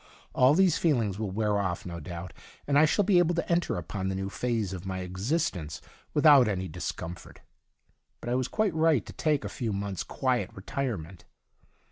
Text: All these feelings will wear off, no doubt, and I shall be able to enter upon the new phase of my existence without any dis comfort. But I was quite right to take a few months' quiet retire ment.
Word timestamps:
All 0.33 0.55
these 0.55 0.79
feelings 0.79 1.19
will 1.19 1.29
wear 1.29 1.59
off, 1.59 1.85
no 1.85 1.99
doubt, 1.99 2.33
and 2.65 2.79
I 2.79 2.85
shall 2.85 3.05
be 3.05 3.19
able 3.19 3.35
to 3.35 3.47
enter 3.51 3.77
upon 3.77 4.07
the 4.07 4.15
new 4.15 4.31
phase 4.31 4.73
of 4.73 4.83
my 4.83 5.01
existence 5.01 5.79
without 6.15 6.47
any 6.47 6.67
dis 6.67 6.91
comfort. 6.91 7.41
But 8.19 8.29
I 8.31 8.33
was 8.33 8.47
quite 8.47 8.73
right 8.73 9.05
to 9.05 9.13
take 9.13 9.45
a 9.45 9.47
few 9.47 9.71
months' 9.71 10.03
quiet 10.03 10.49
retire 10.55 10.97
ment. 10.97 11.25